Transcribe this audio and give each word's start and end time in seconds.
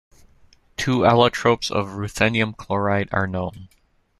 Two 0.77 1.01
allotropes 1.01 1.69
of 1.69 1.89
RuCl 1.89 3.07
are 3.11 3.27
known. 3.27 3.69